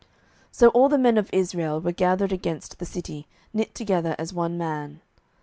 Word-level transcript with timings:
07:020:011 0.01 0.09
So 0.57 0.67
all 0.69 0.89
the 0.89 0.97
men 0.97 1.17
of 1.19 1.29
Israel 1.31 1.79
were 1.79 1.91
gathered 1.91 2.31
against 2.31 2.79
the 2.79 2.87
city, 2.87 3.27
knit 3.53 3.75
together 3.75 4.15
as 4.17 4.33
one 4.33 4.57
man. 4.57 5.01